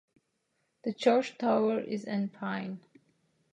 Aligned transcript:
The 0.83 0.93
church 0.95 1.37
tower 1.37 1.79
is 1.79 2.05
"en 2.07 2.29
peigne". 2.29 2.79